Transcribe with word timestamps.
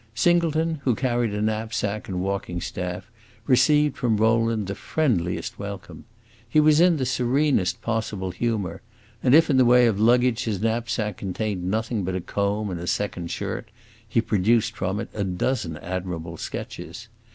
Singleton, 0.15 0.79
who 0.83 0.95
carried 0.95 1.31
a 1.31 1.43
knapsack 1.43 2.07
and 2.07 2.21
walking 2.23 2.59
staff, 2.59 3.11
received 3.45 3.95
from 3.95 4.17
Rowland 4.17 4.65
the 4.65 4.73
friendliest 4.73 5.59
welcome. 5.59 6.05
He 6.49 6.59
was 6.59 6.81
in 6.81 6.97
the 6.97 7.05
serenest 7.05 7.83
possible 7.83 8.31
humor, 8.31 8.81
and 9.21 9.35
if 9.35 9.47
in 9.51 9.57
the 9.57 9.63
way 9.63 9.85
of 9.85 9.99
luggage 9.99 10.45
his 10.45 10.59
knapsack 10.59 11.17
contained 11.17 11.65
nothing 11.65 12.03
but 12.03 12.15
a 12.15 12.21
comb 12.21 12.71
and 12.71 12.79
a 12.79 12.87
second 12.87 13.29
shirt, 13.29 13.69
he 14.09 14.21
produced 14.21 14.75
from 14.75 14.99
it 14.99 15.09
a 15.13 15.23
dozen 15.23 15.77
admirable 15.77 16.35
sketches. 16.35 17.07